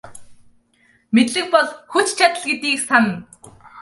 Мэдлэг 1.13 1.45
бол 1.53 1.69
хүч 1.91 2.07
чадал 2.17 2.43
гэдгийг 2.49 2.79
сана. 2.87 3.13